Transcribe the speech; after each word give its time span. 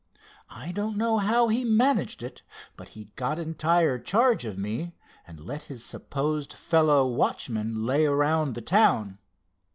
I 0.49 0.71
don't 0.71 0.97
know 0.97 1.19
how 1.19 1.49
he 1.49 1.63
managed 1.63 2.23
it, 2.23 2.41
but 2.75 2.87
he 2.97 3.11
got 3.15 3.37
entire 3.37 3.99
charge 3.99 4.45
of 4.45 4.57
me, 4.57 4.95
and 5.27 5.39
let 5.39 5.61
his 5.65 5.85
supposed 5.85 6.53
fellow 6.53 7.05
watchman 7.05 7.85
lay 7.85 8.07
around 8.07 8.55
the 8.55 8.61
town. 8.61 9.19